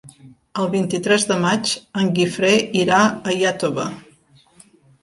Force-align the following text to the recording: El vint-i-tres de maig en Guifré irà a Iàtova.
El 0.61 0.69
vint-i-tres 0.75 1.25
de 1.33 1.37
maig 1.43 1.75
en 2.01 2.11
Guifré 2.17 2.51
irà 2.87 3.07
a 3.13 3.39
Iàtova. 3.43 3.89